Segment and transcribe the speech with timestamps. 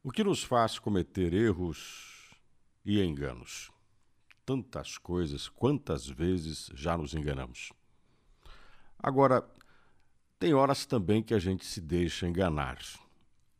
[0.00, 2.30] O que nos faz cometer erros
[2.84, 3.68] e enganos?
[4.46, 7.72] Tantas coisas, quantas vezes já nos enganamos.
[8.96, 9.44] Agora,
[10.38, 12.78] tem horas também que a gente se deixa enganar.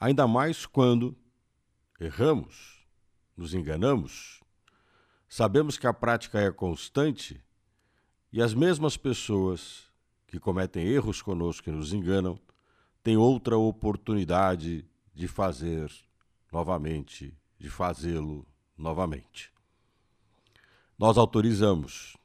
[0.00, 1.14] Ainda mais quando
[2.00, 2.82] erramos,
[3.36, 4.40] nos enganamos,
[5.28, 7.44] sabemos que a prática é constante
[8.32, 9.84] e as mesmas pessoas
[10.26, 12.40] que cometem erros conosco e nos enganam
[13.02, 15.92] têm outra oportunidade de fazer
[16.52, 19.50] novamente, de fazê-lo novamente.
[20.98, 22.16] Nós autorizamos.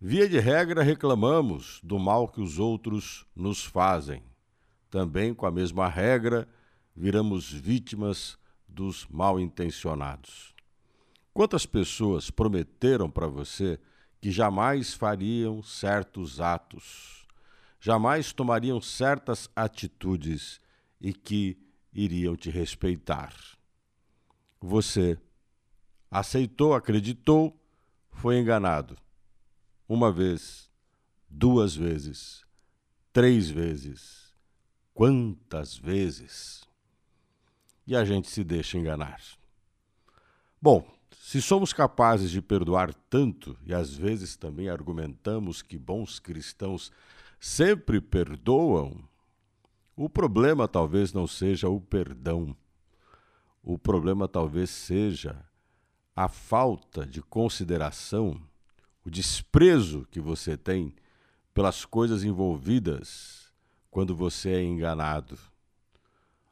[0.00, 4.22] Via de regra, reclamamos do mal que os outros nos fazem.
[4.90, 6.46] Também, com a mesma regra,
[6.94, 10.54] viramos vítimas dos mal intencionados.
[11.32, 13.80] Quantas pessoas prometeram para você
[14.20, 17.26] que jamais fariam certos atos,
[17.80, 20.60] jamais tomariam certas atitudes
[21.00, 21.63] e que
[21.94, 23.34] iriam te respeitar.
[24.60, 25.18] Você
[26.10, 27.56] aceitou, acreditou,
[28.10, 28.96] foi enganado.
[29.88, 30.70] Uma vez,
[31.28, 32.44] duas vezes,
[33.12, 34.32] três vezes.
[34.92, 36.62] Quantas vezes?
[37.86, 39.20] E a gente se deixa enganar.
[40.60, 46.92] Bom, se somos capazes de perdoar tanto e às vezes também argumentamos que bons cristãos
[47.40, 49.06] sempre perdoam,
[49.96, 52.56] o problema talvez não seja o perdão.
[53.62, 55.44] O problema talvez seja
[56.14, 58.40] a falta de consideração,
[59.04, 60.94] o desprezo que você tem
[61.52, 63.52] pelas coisas envolvidas
[63.90, 65.38] quando você é enganado.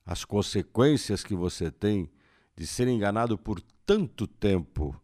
[0.06, 2.10] As consequências que você tem
[2.56, 5.00] de ser enganado por tanto tempo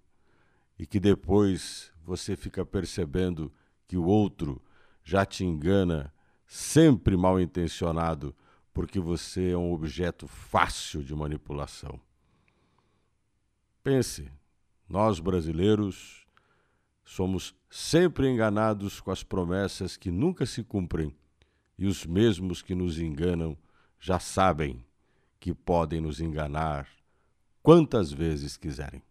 [0.78, 3.52] e que depois você fica percebendo
[3.86, 4.62] que o outro
[5.02, 6.12] já te engana
[6.48, 8.34] sempre mal intencionado,
[8.72, 12.00] porque você é um objeto fácil de manipulação.
[13.84, 14.32] Pense,
[14.88, 16.26] nós brasileiros
[17.04, 21.14] somos sempre enganados com as promessas que nunca se cumprem,
[21.78, 23.56] e os mesmos que nos enganam
[24.00, 24.82] já sabem
[25.38, 26.88] que podem nos enganar
[27.62, 29.02] quantas vezes quiserem.